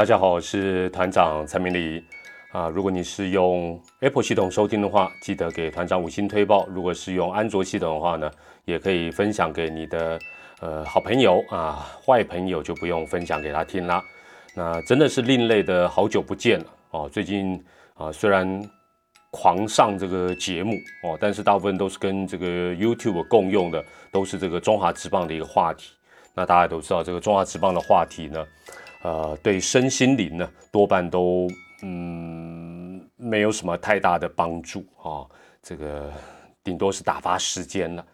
[0.00, 2.02] 大家好，我是团长蔡明礼
[2.52, 2.70] 啊。
[2.70, 8.30] 如果你是用 Apple 系统收听的话，记得给团长五星推报；如果是用安卓系统的话呢，
[8.64, 10.18] 也可以分享给你的
[10.62, 14.02] 呃好朋友啊，坏朋友就不用分享给他听啦。
[14.54, 17.06] 那真的是另类的，好久不见了哦。
[17.12, 17.62] 最近
[17.92, 18.66] 啊，虽然
[19.30, 25.90] 狂上这个节目哦，但是大部分都是跟这个 YouTube 共用的，都是这个中华职棒的一个话题。
[26.34, 28.42] 那大家都知道，这个中华职棒的话题呢。
[29.02, 31.48] 呃，对身心灵呢，多半都
[31.82, 35.24] 嗯没有什么太大的帮助啊。
[35.62, 36.12] 这个
[36.62, 38.06] 顶多是打发时间了。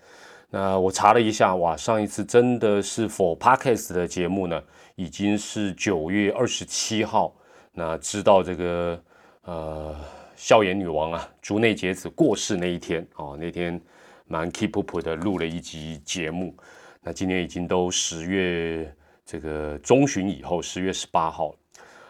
[0.49, 4.63] 那我查了一下，哇，上一次真的是 For Podcast 的节目呢，
[4.95, 7.35] 已经是九月二十七号。
[7.73, 9.03] 那知道这个
[9.43, 9.97] 呃
[10.37, 13.81] 笑颜女王啊，竹内结子过世那一天啊，那天
[14.29, 16.55] 蛮 keep up 的录了一集节目。
[17.03, 18.96] 那今年已经都十月。
[19.27, 21.53] 这个中旬以后，十月十八号，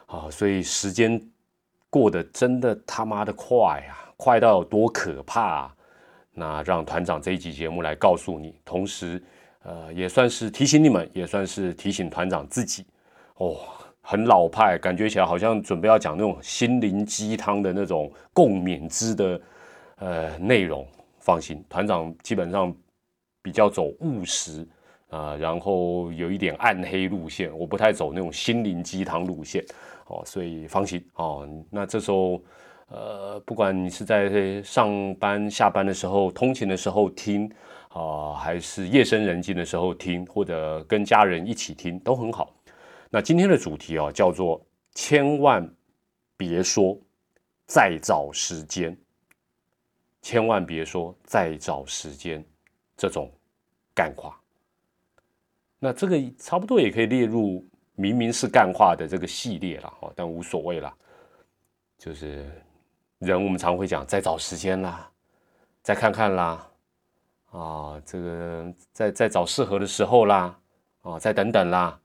[0.05, 1.19] 啊，所以时间
[1.89, 5.77] 过得真的他妈的快啊，快到有多可怕啊！
[6.33, 9.23] 那让团长这一集节目来告诉你，同时，
[9.63, 12.85] 呃，也算是提醒你们，也算是提醒团长自己。
[13.37, 13.57] 哦，
[14.03, 19.41] 很老派，感觉起来好像准备要讲那种心灵鸡汤的那种共勉之的
[19.97, 20.87] 呃内容。
[21.19, 22.73] 放心，团长基本上
[23.41, 24.69] 比较走务实。
[25.11, 29.65] 啊，然后有一点暗黑路线，我不太走那种心灵鸡汤路线，
[30.07, 31.49] 哦，所以放心哦。
[31.71, 32.43] 那这时候，
[32.89, 37.51] 呃，不管你是在上班、下班的时候、通勤的时候听，
[37.89, 42.53] 啊，还是夜深人静的时候听，或者跟家人一起听，都很好。
[43.09, 44.61] 那今天的主题哦，叫做
[44.95, 45.69] 千万
[46.37, 46.99] 别说
[47.67, 48.97] 再找时间，
[50.21, 52.45] 千万别说再找时间
[52.97, 53.31] 这种
[53.95, 54.37] 干话。
[55.79, 60.95] 那这个差不多也可以列入明明是干话的这个系列了哈，但无所谓啦。
[61.99, 62.51] 就是
[63.19, 65.11] 人我们常会讲再找时间啦，
[65.83, 66.71] 再看看啦，
[67.51, 70.59] 啊，这个再再找适合的时候啦，
[71.03, 72.01] 啊，再等等啦，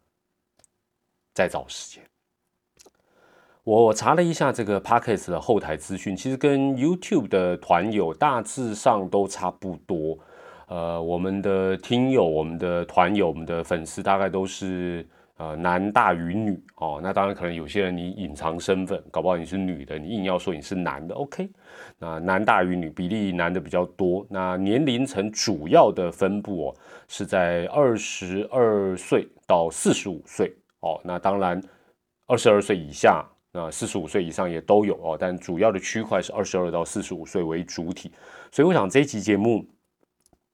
[1.33, 2.03] 再找时间。
[3.63, 10.17] 我查了一下这个 Podcast 的后台资讯，其实跟 YouTube 的团友大致上都差不多。
[10.71, 15.05] 呃，我们的听友、我们的团友、我们的粉丝大概都是
[15.35, 16.97] 呃男大于女哦。
[17.03, 21.49] 那当然，可能有些人你隐藏身份，搞不好你是女的，你硬要说你是男的，OK？
[21.99, 24.25] 那男大于女比例男的比较多。
[24.29, 26.75] 那年龄层主要的分布哦
[27.09, 31.01] 是在二十二岁到四十五岁哦。
[31.03, 31.61] 那当然，
[32.27, 35.17] 二十二岁以下，那四十五岁以上也都有哦。
[35.19, 38.09] 但主要的区块是二十二到四十五岁为主体。
[38.53, 39.65] 所以我想这一期节目。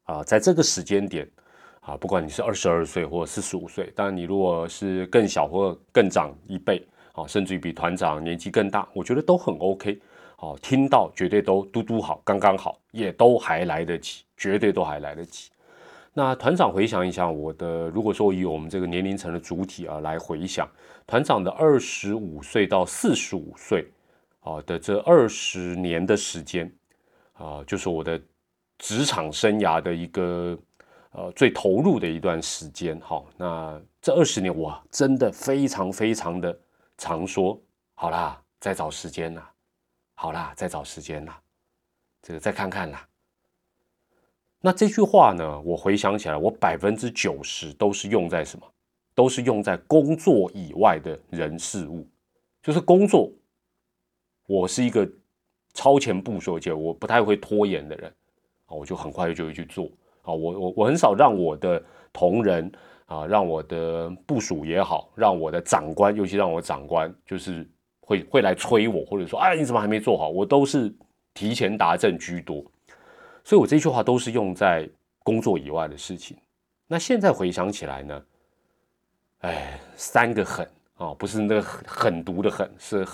[0.08, 1.30] 啊，在这个时间点，
[1.82, 6.82] 啊，不管你是二十二岁或四十五岁，当然你如果是更小或更长一倍，
[7.12, 10.00] 啊，甚至于比团长年纪更大，我觉得都很 OK。
[10.38, 15.50] 好，听到绝对都嘟嘟好，刚刚好，也都还来得及，绝对都还来得及。
[16.14, 20.66] 那团长回想一下，我的如果说以我们这个年龄层的主体啊来回想，
[21.06, 23.86] 团长的二十五岁到四十五岁，
[24.40, 26.72] 啊的这二十年的时间，
[27.34, 28.18] 啊，就是我的。
[28.78, 30.58] 职场生涯的一个
[31.12, 36.58] 呃最投入的一段时间，好，那这二十年我真的非常非常的
[36.98, 37.60] 常说，
[37.96, 39.52] 好啦，再找时间啦，
[40.16, 41.42] 好啦，再找时间啦，
[42.22, 43.08] 这个再看看啦。
[44.60, 48.66] 那这句话呢，我回想起来，我百分之九十都是用在什么？
[49.14, 52.08] 都是用在工作以外的人事物，
[52.62, 53.32] 就是工作。
[54.46, 55.10] 我是一个
[55.74, 58.14] 超前部署且我不太会拖延的人。
[58.68, 59.86] 啊，我就很快就会去做
[60.22, 61.84] 啊，我我我很少让我的
[62.14, 62.72] 同仁
[63.06, 67.66] 啊，让我的部署也好，让我的长官，尤其让我长官，就是
[68.02, 70.30] 会会来催我，或者说，哎，你怎么还没做好？
[70.30, 70.94] 我都是
[71.34, 72.62] 提前达阵居多，
[73.44, 74.90] 所以我这句话都是用在
[75.24, 76.36] 工作以外的事情。
[76.88, 78.26] 那现在回想起来呢，
[79.40, 83.08] 哎，三个狠啊，不是那个狠毒的狠，是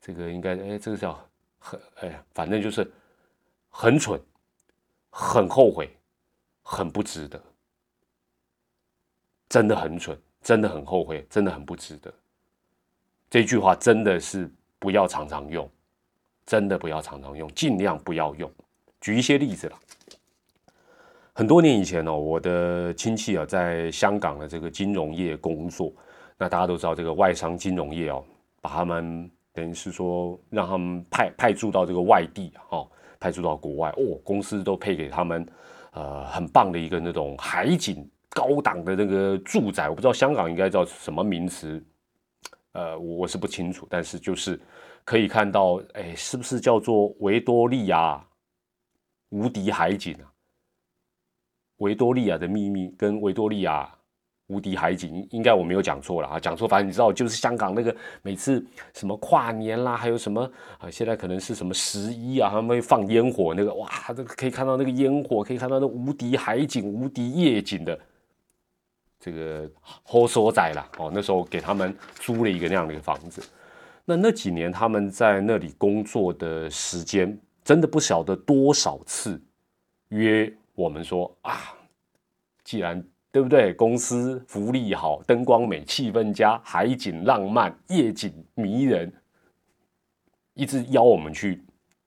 [0.00, 1.18] 这个应该哎，这个叫
[1.58, 2.90] 很哎，反正就是
[3.68, 4.18] 很蠢。
[5.18, 5.88] 很后悔，
[6.60, 7.42] 很不值得，
[9.48, 12.12] 真的很蠢，真的很后悔，真的很不值得。
[13.30, 15.66] 这句话真的是不要常常用，
[16.44, 18.52] 真的不要常常用，尽量不要用。
[19.00, 19.78] 举一些例子了。
[21.32, 25.90] 很多年以前呢，我的亲戚啊，在香港的这个金融业工作。
[26.36, 28.22] 那大家都知道，这个外商金融业哦，
[28.60, 32.84] 把他们等于是说让他们派派驻到这个外地啊。
[33.18, 35.46] 派驻到国外哦，公司都配给他们，
[35.92, 41.84] 呃，很棒的一个那种海景高档的那个住宅，我不知道香港应该叫什么名词，
[42.72, 44.60] 呃，我我是不清楚，但是就是
[45.04, 48.22] 可以看到，哎，是不是叫做维多利亚
[49.30, 50.32] 无敌海景啊？
[51.78, 53.92] 维多利亚的秘密跟维多利亚。
[54.48, 58.64] 无敌海景，应该我没有讲错了啊，讲错，反正你知道，就是香港那个每次
[58.94, 60.48] 什么跨年啦，还有什么
[60.78, 67.98] 啊，现在可能是什么十一啊，他们会放烟火，那个哇，这个可以看到那个烟火，可以看到那无敌海景、无敌夜景的
[69.18, 70.88] 这个好所在啦。
[70.98, 73.42] 哦，那时候给他们租了一个那样的一个房子，
[74.04, 79.42] 那那几年他们在那里工作的时间，真的不晓得多少次
[80.10, 81.74] 约我们说啊，
[82.62, 83.04] 既然。
[83.36, 83.70] 对不对？
[83.74, 89.12] 公司福利好，灯光美，气氛佳，海景浪漫，夜景迷人，
[90.54, 91.62] 一直邀我们去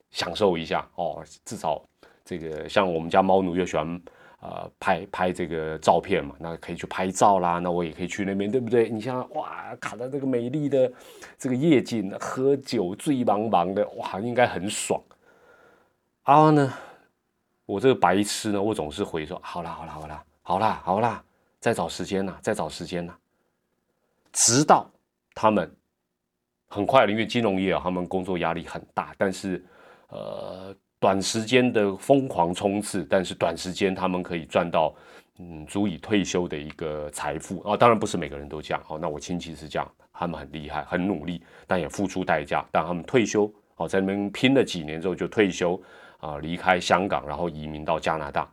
[0.09, 1.23] 享受一下哦。
[1.45, 1.79] 至少
[2.25, 4.01] 这个像我们家猫奴又喜欢
[4.41, 7.59] 呃拍拍这个照片嘛，那可以去拍照啦。
[7.59, 8.89] 那我也可以去那边，对不对？
[8.89, 10.91] 你像哇，看到这个美丽的
[11.37, 14.99] 这个夜景，喝酒醉茫茫的，哇，应该很爽。
[16.23, 16.73] 啊呢，
[17.67, 20.23] 我这个白痴呢，我总是回说好啦，好啦，好啦。
[20.50, 21.24] 好啦，好啦，
[21.60, 23.13] 再找时间呐，再找时间呐，
[24.34, 24.90] 直到
[25.36, 25.72] 他们
[26.68, 29.63] 很快了，因为金融业啊，他们工作压力很大，但是
[30.07, 34.92] 呃，短时间的疯狂冲刺，但是短时间他们可以赚到
[35.38, 37.78] 嗯足以退休的一个财富啊。
[37.78, 42.66] 当然不是每个人都这样，好，那我亲戚是这样，他们很厉害，很努力，但也付出代价。
[42.72, 45.80] 但他们退休，好，在那边拼了几年之后就退休
[46.18, 48.51] 啊，离开香港，然后移民到加拿大。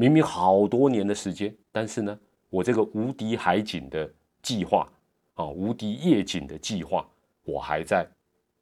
[0.00, 2.16] 明明好多年的时间，但是呢，
[2.50, 4.08] 我这个无敌海景的
[4.40, 4.88] 计划
[5.34, 7.04] 啊，无敌夜景的计划，
[7.42, 8.06] 我还在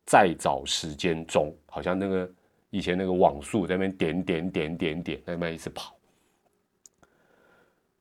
[0.06, 2.26] 再找时间中，好像那个
[2.70, 5.94] 以前那个网速在那边点点点点点，那边一直跑。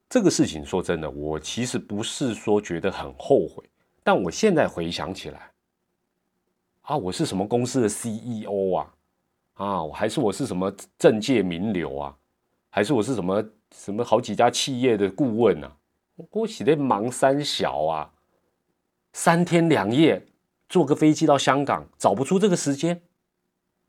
[0.07, 3.69] 这个事情说真的，我其实不是说觉得很后悔，
[4.01, 5.51] 但我现在回想起来，
[6.83, 8.93] 啊，我是什么公司的 CEO 啊，
[9.55, 12.17] 啊，我还是我是什么政界名流啊。
[12.75, 15.77] 还是我是什么什么好几家企业的顾问啊？
[16.29, 18.11] 我写的忙三小啊，
[19.13, 20.21] 三天两夜
[20.67, 23.01] 坐个飞机到香港，找不出这个时间，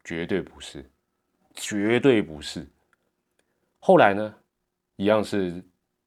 [0.04, 0.88] 绝对不是，
[1.52, 2.64] 绝对不是。
[3.80, 4.32] 后来呢，
[4.94, 5.60] 一样是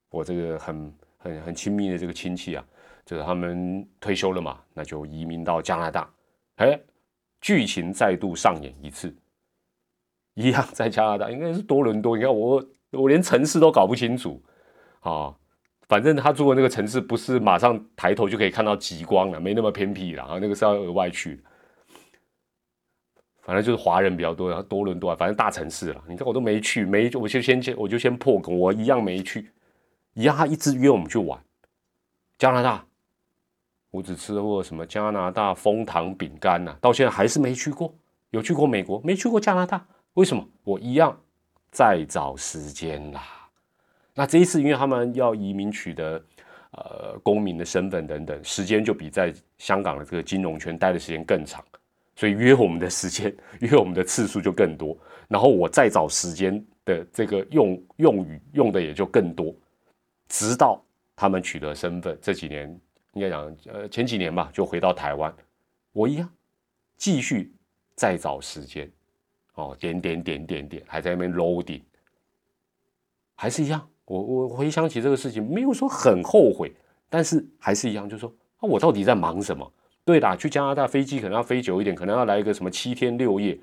[0.08, 2.64] 我这个很很很亲密的这个亲戚啊，
[3.04, 6.10] 就是他们退休了嘛，那就移民到加拿大。
[6.56, 6.80] 哎，
[7.42, 9.14] 剧情再度上演一次。
[10.34, 12.16] 一样在加拿大，应该是多伦多。
[12.16, 14.42] 你看我，我连城市都搞不清楚
[15.00, 15.34] 啊。
[15.88, 20.38] 反正他住的那个城市，不是马上抬头就可以看到极光了，没那么偏僻了啊。
[20.40, 21.42] 那个是要额外去。
[23.42, 26.04] 反正就是华人比较多，然后多伦多啊，反正大城市了。
[26.06, 29.50] 你看我都没去，没我就先我就先破梗，我一样没去。
[30.14, 31.42] 一样他一直约我们去玩
[32.38, 32.84] 加拿大，
[33.90, 37.92] 我只吃过什么加拿大枫糖饼干呐，到现在还是没去过。
[38.30, 39.84] 有去过美国，没去过加拿大。
[40.14, 41.18] 为什么我一样
[41.70, 43.22] 再找时间啦？
[44.14, 46.22] 那这一次，因为他们要移民取得
[46.72, 51.64] 呃公民的身份等等，时间就比在香港的这个金融圈待的时间更长，
[52.16, 54.98] 所以约我们的时间、 约我们的次数就更多。
[55.28, 59.54] 然后我再找时间的这个用用语用的也就更多，
[60.28, 62.68] 直到他们取得身份，这几年
[63.12, 65.32] 应该讲呃前几年吧，就回到台湾，
[65.92, 66.28] 我一样
[66.96, 67.54] 继续
[67.94, 68.90] 再找时间。
[69.54, 71.82] 哦，点点点点点，还在那边 loading，
[73.34, 73.86] 还是一样。
[74.04, 76.72] 我我回想起这个事情，没有说很后悔，
[77.08, 79.72] 但是还是一样，就说啊，我到底在忙什么？
[80.04, 83.58] 对啦，去加拿大飞机可能要飞久一点，可能要来一个什么七天六夜，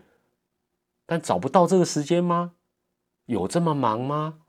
[1.05, 2.53] 但找不到这个时间吗？
[3.25, 4.39] 有这么忙吗？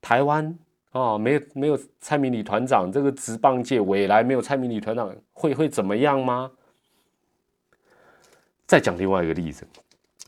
[0.00, 0.58] 台湾
[0.92, 6.52] 啊，没有没有蔡明礼团长这个直棒界未来没有蔡明礼团长会会怎么样吗？
[8.66, 9.66] 再讲另外一个例子。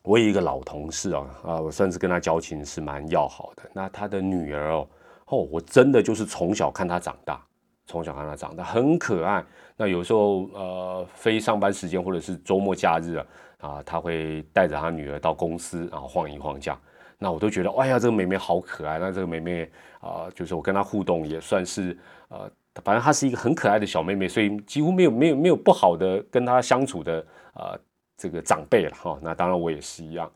[0.08, 3.70] 我有一个老同事啊，啊，我算是跟他交情是蛮要好的。
[3.74, 4.88] 那他的女儿哦，
[5.26, 7.44] 哦，我真的就是从小看他长大，
[7.84, 9.44] 从小看他长大，很可爱。
[9.76, 13.26] 那有时候呃，非上班时间或者是周末假日啊，
[13.58, 16.80] 啊，他会带着他女儿到公司，然后晃一晃这样。
[17.18, 18.98] 那我都觉得，哎呀，这个妹妹好可爱。
[18.98, 21.94] 那这个妹妹啊，就是我跟她互动也算是
[22.28, 22.50] 呃，
[22.82, 27.78] 反正她是一个很可爱的小妹妹，所以几乎没有没有没有不好的跟她相处的呃。
[28.18, 30.30] 这个长辈了哈，那当然我也是一样。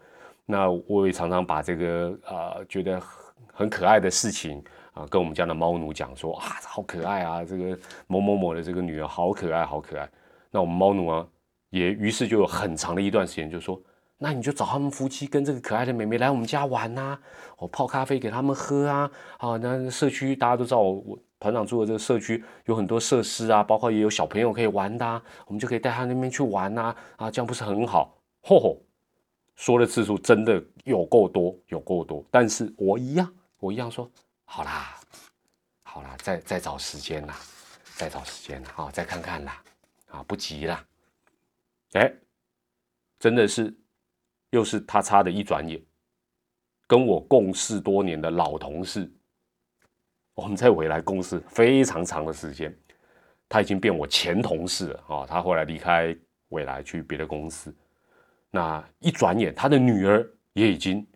[0.46, 3.00] 那我也常常把这个呃觉得
[3.52, 4.62] 很可爱的事情
[4.94, 10.08] 啊，跟我们家的猫奴讲说啊，好可爱啊，这个某某某的这个女儿好可爱，好可爱。
[10.50, 11.26] 那我们猫奴啊，
[11.70, 13.80] 也于是就有很长的一段时间就说，
[14.18, 17.18] 那你就找他们夫妻跟这个可爱的妹妹来我们家玩呐，
[17.58, 19.10] 我泡咖啡给他们喝啊。
[19.38, 28.16] 啊，那社区大家都知道我我团长住的这个社区有很多设施啊，包括也有小朋友可以玩的，啊我们就可以带他那边去玩呐，啊，这样不是很好？
[28.42, 28.80] 吼吼，
[29.56, 32.24] 说的次数真的有够多，有够多。
[32.30, 34.08] 但是我一样，我一样说，
[34.44, 35.00] 好啦，
[35.82, 37.34] 好啦，再再找时间啦，
[37.96, 39.60] 再找时间啦，啊，再看看啦，
[40.12, 40.86] 啊，不急啦。
[41.94, 42.12] 哎，
[43.18, 43.76] 真的是，
[44.50, 45.82] 又是他差的一转眼，
[46.86, 49.12] 跟我共事多年的老同事。
[50.34, 52.74] 我们在未来公司非常长的时间，
[53.48, 55.26] 他已经变我前同事了啊！
[55.28, 56.16] 他后来离开
[56.48, 57.72] 未来去别的公司，
[58.50, 61.06] 那一转眼，他的女儿也已经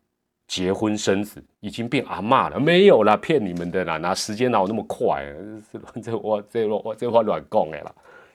[0.46, 2.60] 结婚生子，已经变阿妈了。
[2.60, 3.96] 没有啦，骗你们的啦！
[3.96, 5.24] 哪时间哪有那么快？
[6.04, 7.94] 这我这我这话乱讲的啦。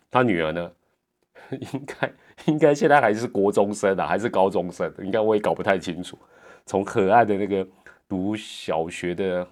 [0.09, 0.71] 他女儿呢，
[1.51, 2.13] 应该
[2.45, 4.91] 应该现在还是国中生啊，还是高中生？
[5.03, 6.17] 应该我也搞不太清楚。
[6.65, 7.67] 从可爱的那个
[8.09, 9.47] 读小学的。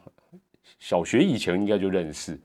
[0.80, 2.40] 小学以前应该就认识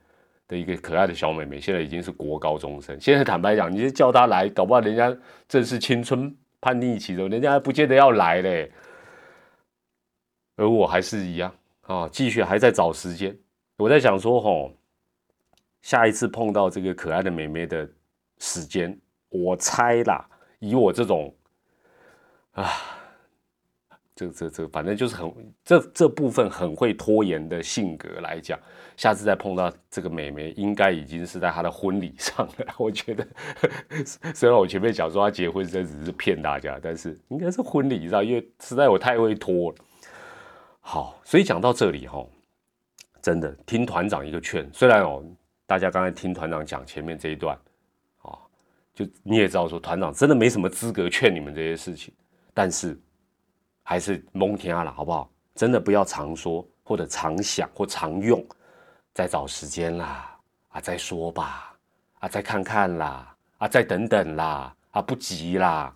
[0.46, 3.00] 的一个可爱的小妹妹，现在已经是国高中生。
[3.00, 5.16] 现在坦白讲，你就叫她来，搞不好人家
[5.48, 8.70] 正是青春叛逆期的，人家还不见得要来嘞。
[10.56, 13.36] 而我还是一样啊，继续还在找时间。
[13.76, 14.72] 我在想说，吼，
[15.82, 17.88] 下一次碰到这个可爱的妹妹的
[18.38, 18.98] 时间，
[19.30, 21.34] 我猜啦，以我这种
[22.52, 22.70] 啊。
[24.16, 25.28] 这这这，反正就是很
[25.64, 28.56] 这这部分很会拖延的性格来讲，
[28.96, 32.74] 下次再碰到这个美眉，应该已经是在她的婚礼上了。
[32.78, 33.26] 我觉得，
[34.32, 39.76] 虽然我前面讲说她结婚这只是骗大家，但是应该是婚礼上，因为实在我太会拖了。
[40.80, 42.24] 好，所以讲到这里哈，
[43.20, 45.24] 真的听团长一个劝，虽然哦，
[45.66, 47.58] 大家刚才听团长讲前面这一段
[48.22, 48.38] 啊，
[48.94, 52.14] 就你也知道说团长真的没什么资格劝你们这些事情，
[52.54, 52.96] 但是。
[53.84, 55.30] 还是蒙天了，好不好？
[55.54, 58.44] 真的不要常说，或者常想，或常用，
[59.12, 60.36] 再找时间啦，
[60.70, 61.76] 啊，再说吧，
[62.18, 65.94] 啊，再看看啦，啊，再等等啦，啊，不急啦。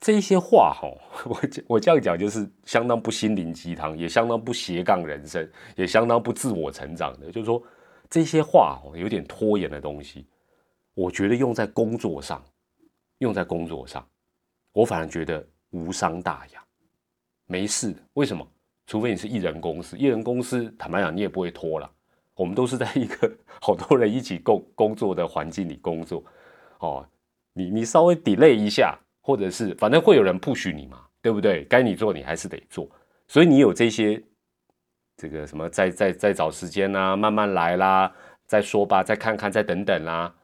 [0.00, 0.88] 这些话哈，
[1.26, 7.30] 我我这样讲就是相当不心灵鸡汤，也相当不斜杠人生，也相当不自我成长的。
[7.30, 7.62] 就是说
[8.10, 10.26] 这些话哦，有点拖延的东西，
[10.94, 12.42] 我觉得用在工作上，
[13.18, 14.04] 用在工作上，
[14.72, 15.46] 我反而觉得。
[15.72, 16.62] 无伤大雅，
[17.46, 17.94] 没事。
[18.14, 18.46] 为什么？
[18.86, 21.90] 除非你是艺人公司，艺人公司坦白讲，你也不会拖了。
[22.34, 26.24] 我们都是在一个好多人一起工工作的环境里工作，
[26.78, 27.06] 哦，
[27.52, 31.64] 你你稍微 delay 一下，或者是反正会有人 push 你嘛，对不对？
[31.64, 32.88] 该你做你还是得做。
[33.28, 34.22] 所以你有这些
[35.16, 38.12] 这个什么，再再再找时间啦，慢慢来啦，
[38.46, 40.34] 再说吧，再看看，再等等啦。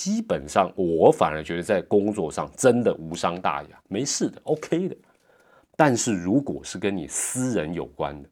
[0.00, 4.96] 基本上，我反而觉得在工作上真的无伤大雅，没事的，OK 的。
[5.76, 8.28] 但是如果是跟你私人有关的，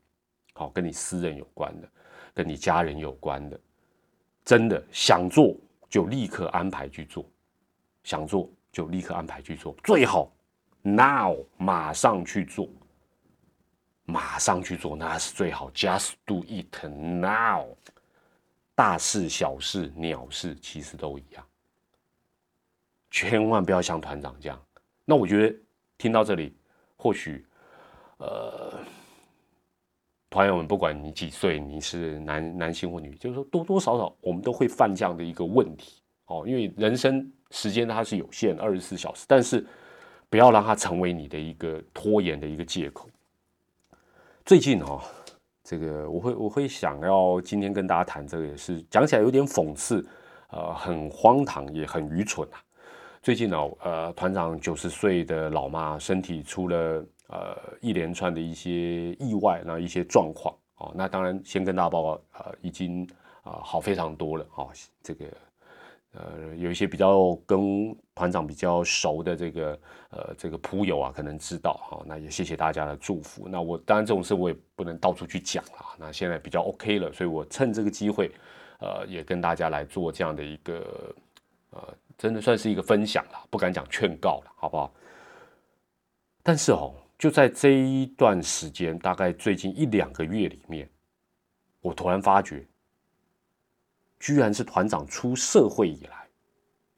[0.54, 1.86] 好，跟你私人有关的，
[2.32, 3.60] 跟你家人有关的，
[4.46, 5.54] 真的想做
[5.90, 7.22] 就立刻安排去做，
[8.02, 10.32] 想做就立刻安排去做，最好
[10.80, 12.66] now 马上去做，
[14.04, 17.66] 马上去做那是最好，just do it now。
[18.74, 21.44] 大事小事鸟事其实都一样。
[23.10, 24.60] 千万不要像团长这样。
[25.04, 25.56] 那我觉得
[25.96, 26.54] 听到这里，
[26.96, 27.46] 或许，
[28.18, 28.74] 呃，
[30.28, 36.44] 团友们，不管你几岁，你是男男性或女，就是说多多少少我们都会犯这样的一个问题哦。
[36.46, 39.66] 因为人生时间它是有限，二十四小时，但是
[40.28, 43.08] 不要让它成为你的一个拖延的一个借口。
[44.44, 45.00] 最近哦，
[45.64, 50.06] 这个我会我会想要今天跟大家谈这个，也是讲起来有点讽刺，
[50.50, 52.60] 呃，很荒唐，也很愚蠢啊。
[53.28, 60.90] 最近呢，呃，团长九十岁的老妈身体出了呃一连串的一些意外，那一些状况哦。
[60.94, 63.06] 那当然先跟大家报告，呃，已经
[63.42, 64.70] 啊好非常多了哦。
[65.02, 65.26] 这个
[66.12, 72.02] 呃有一些比较跟团长比较熟的这个呃这个铺友啊，可能知道哈。
[72.06, 73.46] 那也谢谢大家的祝福。
[73.46, 75.84] 那我当然这种事我也不能到处去讲了。
[75.98, 78.30] 那现在比较 OK 了，所以我趁这个机会，
[78.80, 81.14] 呃，也跟大家来做这样的一个
[81.72, 81.94] 呃。
[82.18, 84.92] 真的算是一个分享了，不敢讲劝告了，好不好？
[86.42, 90.90] 但是哦，就在这一段时间，大概最近一两个月里面，
[91.80, 92.66] 我突然发觉，
[94.18, 96.26] 居然是团长出社会以来，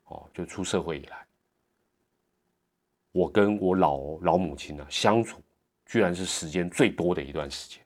[0.04, 1.26] 哦，就出社会以来，
[3.12, 5.38] 我跟我老老母亲呢相处，
[5.84, 7.78] 居然是时间最多的一段时间。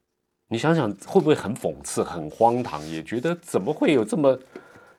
[0.46, 2.86] 你想想，会不会很讽刺、很荒唐？
[2.88, 4.38] 也觉得怎么会有这么……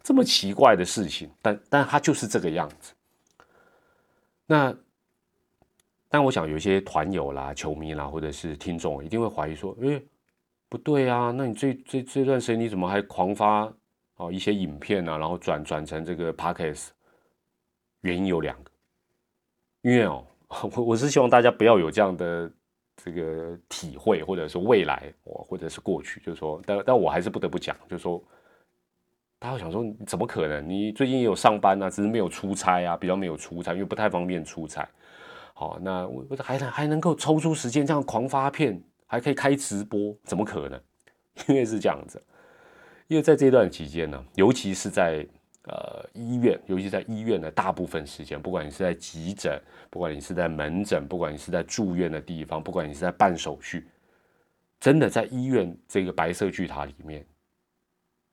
[0.05, 2.93] 这么奇怪的事情，但但他就是这个样子。
[4.45, 4.77] 那，
[6.07, 10.00] 但我想有一些团友啦、球迷啦，或者是听众，一定会怀疑说：，哎，
[10.69, 13.74] 不对啊，那你这这这段时间你怎么还狂发
[14.17, 16.89] 哦一些影片啊，然后转转成这个 podcast？
[18.01, 18.69] 原因有两个，
[19.81, 20.24] 因为哦，
[20.75, 22.51] 我我是希望大家不要有这样的
[22.95, 28.24] 这个体会，或者是未来，我或者是过去，就是说，但但我还是不得不讲，就是说，
[29.39, 30.68] 大家想说，怎么可能？
[30.68, 34.88] 你最近也有上班啊，只是没有出差啊，比较没有出差，因为不太方便出差。
[35.54, 38.82] 好，那我我还能还能够抽出时间这样狂发片。
[39.08, 40.82] 还可以开直播，怎么可能？
[41.48, 42.22] 因为是这样子，
[43.08, 45.25] 因为在这段期间呢，尤其是在
[45.65, 49.62] 呃医院，尤其在医院的大部分时间，不管你是在急诊，
[49.92, 53.88] 不管你是在门诊，不管你是在住院的地方，不管你是在办手续，
[54.80, 57.24] 真的在医院这个白色巨塔里面，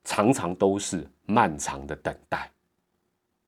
[0.05, 2.51] 常常都是漫长的等待。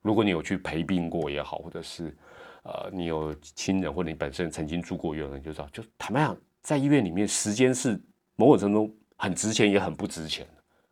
[0.03, 2.17] 如果你有去陪病过也好，或者是
[2.63, 6.37] 呃你有亲人或者你本身曾经住过院，你就知道，就坦白讲。
[6.63, 8.01] 在医院里面，时间是
[8.37, 10.47] 某种程度很值钱，也很不值钱，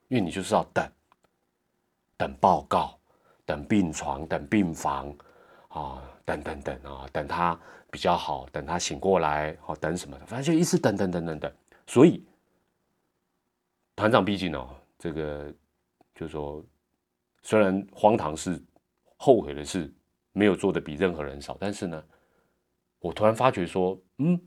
[0.09, 0.87] 因为你就是要等，
[2.19, 2.99] 等报告，
[3.47, 5.09] 等病床，等病房，
[5.69, 7.59] 啊，等等等啊，等他
[7.91, 11.51] 比较好，等他醒过来，哦，等什么的，反正就一直等等等等等。
[11.87, 12.23] 所以
[13.97, 14.69] 团长毕竟呢，
[15.03, 15.53] 这个
[16.15, 16.65] 就是说，
[17.43, 18.63] 虽然荒唐是
[19.17, 19.93] 后悔的事
[20.33, 22.05] 没有做的比任何人少，但是呢，
[23.01, 24.41] 我突然发觉说，嗯。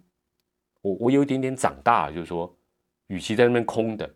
[0.81, 2.55] 我我有一点点长大，就是说，
[3.07, 4.07] 与其在那边空等，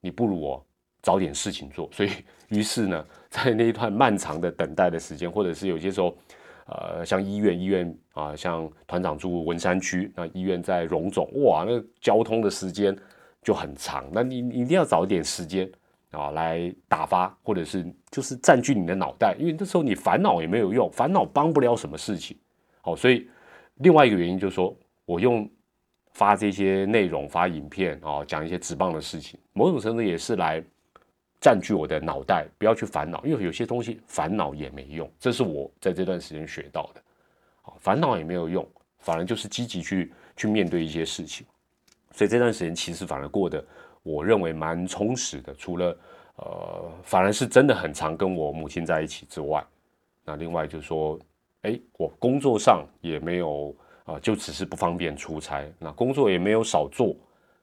[0.00, 0.66] 你不如我
[1.02, 1.86] 找点事情做。
[1.92, 2.10] 所以，
[2.48, 6.16] 于是呢，在那一段漫长的等待的时间，或者是有些时候，
[6.68, 12.96] 呃，像医院，医院啊，像团长住文山区，那医院在荣总，哇，那交通的时间
[13.44, 14.04] 就很长。
[14.10, 15.70] 那你你一定要找一点时间
[16.10, 22.36] 啊，来打发，或者是就是占据你的脑袋，因为那时候你烦恼也没有用，烦恼帮不了什么事情。
[22.80, 23.28] 好，所以
[23.76, 25.48] 另外一个原因就是说我用。
[26.16, 30.62] 发这些内容，发影片啊，讲一些直棒的事情，某种程度也是来
[31.40, 37.02] 占据我的脑袋，不要去烦恼，因为有些东西烦恼也没用，这是我在这段时间学到的。
[37.62, 38.64] 好，烦恼也没有用，
[39.00, 41.44] 反而就是积极去去面对一些事情。
[42.14, 43.62] 所以这段时间其实反而过得
[44.02, 45.98] 我认为蛮充实的，除了
[46.36, 49.62] 呃，反而是真的很常跟我母亲在一起之外，
[50.24, 51.18] 那另外就是说，
[51.62, 53.76] 哎，我工作上也没有。
[54.04, 57.16] 啊，就只是不方便出差，那工作也没有少做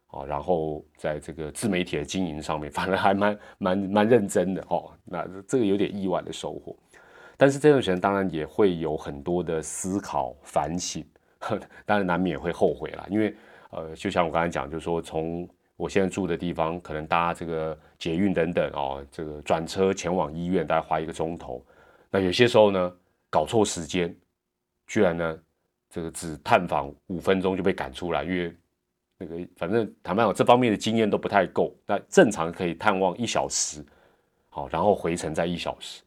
[0.07, 4.91] 啊，然后在这个自媒体的经营上面，反而还蛮蛮蛮认真的哦。
[5.05, 6.75] 那这个有点意外的收获，
[7.37, 11.05] 但是这段时间当然也会有很多的思考反省，
[11.85, 13.05] 当然难免会后悔啦。
[13.07, 13.35] 因为
[13.71, 21.61] 呃，就像我刚才讲，就是说从我现在住的地方，可能搭这个捷运等等哦，这个转车前往医院大概花一个钟头，
[22.09, 22.97] 那有些时候呢，
[23.29, 24.15] 搞错时间，
[24.87, 25.39] 居然呢。
[25.93, 28.55] 这个只探访五分钟就被赶出来，因为
[29.17, 31.75] 那个反正坦白讲，这方面的经验都不太够。
[31.85, 33.85] 那正常可以探望一小时，
[34.47, 36.01] 好，然后回程再一小时，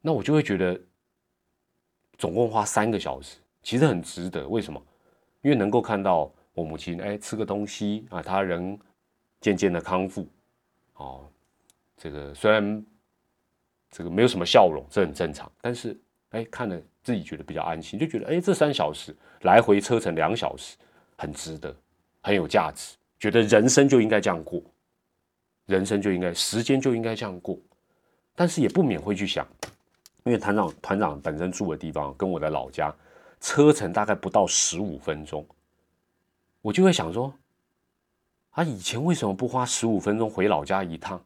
[0.00, 0.76] 那我就会觉得
[2.18, 4.48] 总共花三个小时，其实很值得。
[4.48, 4.82] 为什么？
[5.42, 6.28] 因为能够看到
[6.60, 8.78] 我母亲，哎，吃个东西啊，她人
[9.40, 10.28] 渐渐的康复，
[10.94, 11.26] 哦，
[11.96, 12.84] 这个虽然
[13.90, 15.98] 这个没有什么笑容，这很正常，但是
[16.30, 16.80] 哎，看了。
[17.02, 20.76] 自己觉得比较安心，就觉得哎，这三小时来回车程两小时，
[21.16, 21.74] 很值得，
[22.20, 22.94] 很有价值。
[23.18, 24.62] 觉得人生就应该这样过，
[25.64, 27.58] 人生就应该时间就应该这样过。
[28.34, 29.48] 但是也不免会去想，
[30.24, 32.94] 因为团长团长本身住的地方跟我的老家
[33.40, 35.44] 车程大概不到十五分钟，
[36.62, 37.32] 我就会想说，
[38.50, 41.22] 啊以前为什么不花十五分钟回老家一趟，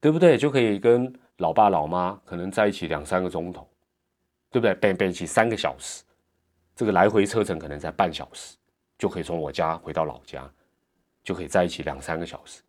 [0.00, 0.36] 对不对？
[0.36, 3.68] 就可以跟老爸老妈可能在一起两三个钟头。
[4.50, 4.72] 对不对？
[4.76, 6.04] 背背起三个小时，
[6.76, 8.56] 这个来回车程可能在半小时，
[8.96, 10.48] 就可以从我家回到老家，
[11.24, 12.62] 就可以在一起两三个小时。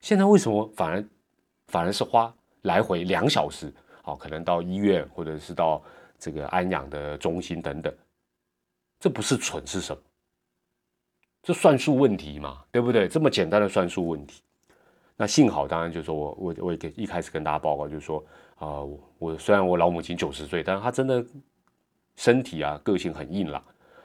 [0.00, 1.08] 现在为什么反而
[1.68, 3.72] 反而是花来回两小时？
[4.02, 5.80] 好，可能到医院或者是到
[6.18, 7.94] 这个安养的中心等等，
[8.98, 10.02] 这不是蠢是什么？
[11.46, 12.58] 这算术问题嘛？
[12.72, 13.06] 对不对？
[13.06, 14.42] 这么简单的算术问题。
[15.16, 18.18] 那幸好，当然就是说我我我也给一开始跟大家报告，就是说
[18.56, 18.82] 啊，
[19.20, 21.24] 我虽然我老母亲九十岁，但是她真的
[22.16, 23.62] 身体啊个性很硬朗，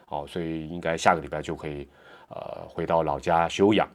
[0.09, 1.89] 哦，所以应该下个礼拜就可以
[2.29, 3.89] 呃回到老家休养。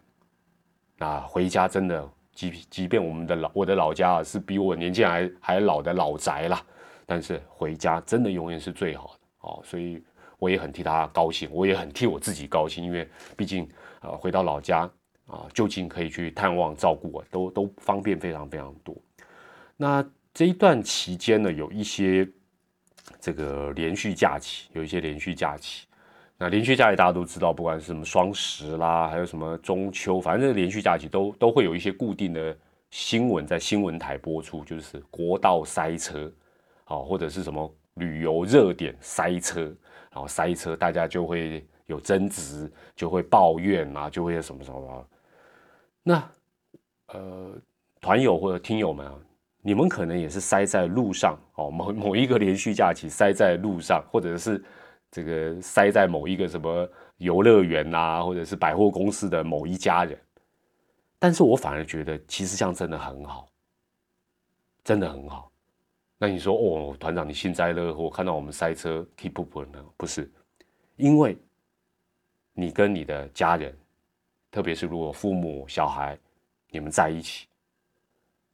[0.98, 6.60] 那回家真的，即即便我们的老我的老家啊是比我年纪还还老的老宅啦，
[7.06, 10.02] 但是回家真的永远是最好的哦，所以
[10.38, 13.68] 我也很替他高兴，我也很替我自己高兴，因为毕竟
[14.00, 14.90] 呃回到老家。
[15.28, 18.96] 啊，就近可以去探望照顾啊，都都方便非常非常多。
[19.76, 22.24] 那这一段期间呢，有一些
[23.18, 25.88] 这个连续假期，有一些连续假期。
[26.38, 32.56] 那连续假期大家都知道，不管是什么双十啦，还有什么中秋，反正连续假期都都会有一些固定的
[32.92, 36.32] 新闻在新闻台播出，就是国道塞车，
[36.84, 39.74] 好或者是什么旅游热点塞车，
[40.16, 45.08] 然后塞车大家就会有争执，就会抱怨啊，就会什么什么。
[46.02, 46.30] 那
[47.08, 47.52] 呃，
[48.00, 49.14] 团友或者听友们啊，
[49.60, 54.64] 你们可能也是塞在路上哦，某某一个连续假期塞在路上，或者是。
[55.08, 56.86] 这个塞在某一个什么
[57.18, 60.18] 游乐园呐，或者是百货公司的某一家人，
[61.18, 63.46] 但是我反而觉得其实这样真的很好，
[64.84, 65.50] 真的很好。
[66.18, 69.84] 那你说哦，团长你幸灾乐祸，看到我们塞车 keep up 呢？
[69.96, 70.30] 不是，
[70.96, 71.36] 因为
[72.52, 73.76] 你跟你的家人，
[74.50, 76.18] 特别是如果父母小孩
[76.70, 77.46] 你们在一起，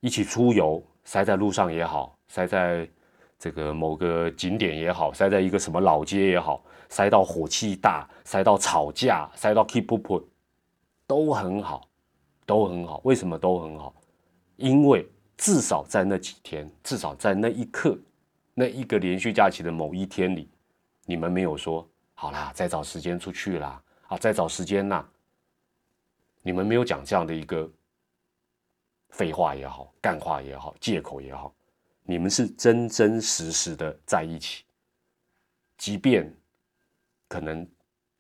[0.01, 2.89] 一起出游，塞在路上也好，塞在。
[3.39, 10.25] 这个某个景点也好，塞在一个什么老街也好，塞到火气大，塞到吵架，塞到 keep up，
[11.09, 11.89] 都很好，
[12.47, 13.01] 都很好。
[13.03, 13.93] 为什么都很好？
[14.55, 15.05] 因为
[15.43, 17.99] 至少在那几天，至少在那一刻，
[18.55, 20.49] 那一个连续假期的某一天里，
[21.05, 25.05] 你们没有说好啦，再找时间出去啦，啊，再找时间啦。
[26.43, 27.69] 你们没有讲这样的一个
[29.11, 31.53] 废话也好，干话也好，借口也好。
[32.05, 34.63] 你们是真真实实的在一起，
[35.77, 36.33] 即便
[37.27, 37.69] 可能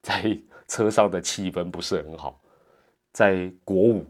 [0.03, 2.41] 在车上的气氛不是很好，
[3.13, 4.05] 在国五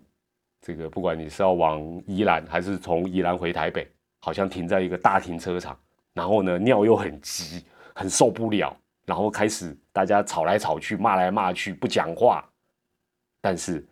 [0.63, 3.87] 这个不管你是要往宜兰还是从宜兰回台北，
[4.21, 5.79] 好像停在一个大停车场，
[6.15, 12.43] 然后呢尿又很急，很受不了，然后开始大家吵来吵去，骂来骂去，不讲话，
[13.41, 13.85] 但是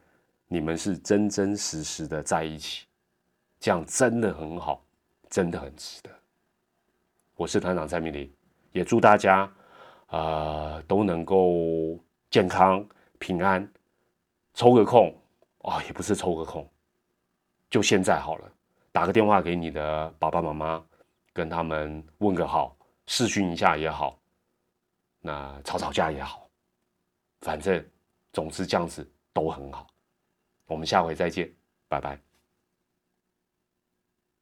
[0.47, 2.87] 你们是真真实实的在一起，
[3.59, 4.83] 这样真的很好。
[5.31, 6.11] 真的很值得。
[7.37, 8.35] 我是团长蔡明礼，
[8.73, 9.49] 也祝大家
[10.07, 11.97] 啊都能够
[12.31, 12.85] 健康
[13.21, 13.65] 平安。
[14.55, 15.15] 抽个空
[15.63, 16.69] 啊，也不是抽个空，
[17.69, 18.53] 就现在好了，
[18.93, 20.85] 打个电话给你的爸爸妈妈，
[21.33, 24.19] 跟他们问个好，视讯一下也好，
[25.21, 26.49] 那吵吵架也好，
[27.41, 27.85] 反正
[28.33, 29.87] 总之这样子都很好。
[30.67, 31.53] 我们下回再见，
[31.89, 32.30] 拜拜。